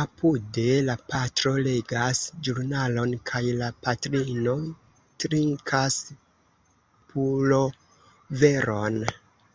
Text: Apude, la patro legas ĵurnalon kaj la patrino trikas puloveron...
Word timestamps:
Apude, 0.00 0.64
la 0.88 0.94
patro 1.12 1.54
legas 1.66 2.20
ĵurnalon 2.48 3.14
kaj 3.30 3.40
la 3.62 3.70
patrino 3.88 4.54
trikas 5.26 5.98
puloveron... 7.10 9.02